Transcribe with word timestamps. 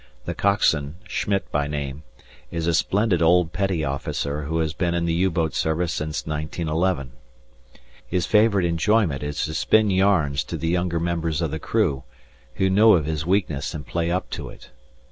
The 0.25 0.33
coxswain, 0.33 0.95
Schmitt 1.07 1.51
by 1.51 1.67
name, 1.67 2.01
is 2.49 2.65
a 2.65 2.73
splendid 2.73 3.21
old 3.21 3.53
petty 3.53 3.83
officer 3.85 4.45
who 4.45 4.57
has 4.57 4.73
been 4.73 4.95
in 4.95 5.05
the 5.05 5.13
U 5.13 5.29
boat 5.29 5.53
service 5.53 5.93
since 5.93 6.25
1911. 6.25 7.11
His 8.07 8.25
favourite 8.25 8.65
enjoyment 8.65 9.21
is 9.21 9.45
to 9.45 9.53
spin 9.53 9.91
yarns 9.91 10.43
to 10.45 10.57
the 10.57 10.69
younger 10.69 10.99
members 10.99 11.39
of 11.39 11.51
the 11.51 11.59
crew, 11.59 12.03
who 12.55 12.67
know 12.67 12.93
of 12.93 13.05
his 13.05 13.27
weakness 13.27 13.75
and 13.75 13.85
play 13.85 14.09
up 14.09 14.27
to 14.31 14.49
it. 14.49 14.71